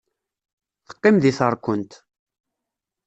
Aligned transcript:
Teqqim 0.87 1.17
deg 1.23 1.35
terkent. 1.37 1.91